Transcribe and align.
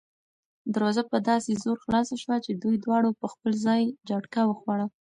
دروازه 0.73 1.01
په 1.11 1.17
داسې 1.29 1.51
زور 1.63 1.77
خلاصه 1.83 2.15
شوه 2.23 2.37
چې 2.45 2.51
دوی 2.61 2.75
دواړه 2.85 3.09
په 3.21 3.27
خپل 3.33 3.51
ځای 3.65 3.81
جټکه 4.07 4.41
وخوړه. 4.47 4.87